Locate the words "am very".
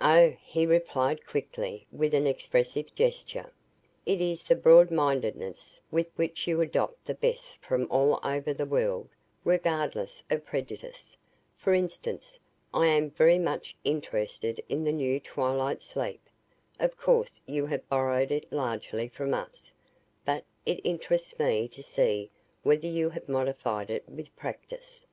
12.86-13.36